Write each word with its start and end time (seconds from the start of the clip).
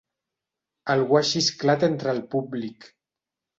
Algú 0.93 1.19
ha 1.19 1.21
xisclat 1.33 1.87
entre 1.91 2.13
el 2.17 2.25
públic. 2.35 2.91